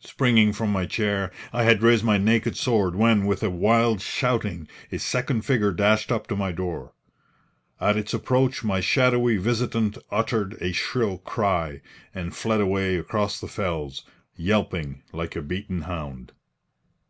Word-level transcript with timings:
Springing 0.00 0.54
from 0.54 0.72
my 0.72 0.86
chair, 0.86 1.30
I 1.52 1.64
had 1.64 1.82
raised 1.82 2.02
my 2.02 2.16
naked 2.16 2.56
sword, 2.56 2.94
when, 2.96 3.26
with 3.26 3.42
a 3.42 3.50
wild 3.50 4.00
shouting, 4.00 4.66
a 4.90 4.98
second 4.98 5.42
figure 5.42 5.70
dashed 5.70 6.10
up 6.10 6.26
to 6.28 6.34
my 6.34 6.50
door. 6.50 6.94
At 7.78 7.98
its 7.98 8.14
approach 8.14 8.64
my 8.64 8.80
shadowy 8.80 9.36
visitant 9.36 9.98
uttered 10.10 10.54
a 10.62 10.72
shrill 10.72 11.18
cry, 11.18 11.82
and 12.14 12.34
fled 12.34 12.62
away 12.62 12.96
across 12.96 13.38
the 13.38 13.48
fells, 13.48 14.02
yelping 14.34 15.02
like 15.12 15.36
a 15.36 15.42
beaten 15.42 15.82
hound. 15.82 16.32